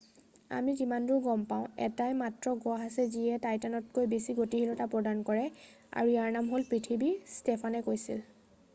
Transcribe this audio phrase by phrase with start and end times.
[0.59, 6.15] আমি যিমানদূৰ গম পাওঁ এটাই মাত্ৰ গ্ৰহ আছে যিয়ে টাইটানতকৈ বেছি গতিশীলতা প্ৰদৰ্শন কৰে আৰু
[6.15, 8.25] ইয়াৰ নাম হ'ল পৃথিৱী ষ্টোফানে কৈছিল